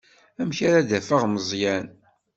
Amek 0.41 0.59
ara 0.67 0.87
d-afeɣ 0.89 1.23
Meẓyan? 1.27 1.87